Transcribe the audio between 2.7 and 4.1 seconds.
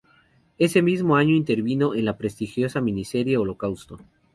miniserie "Holocausto".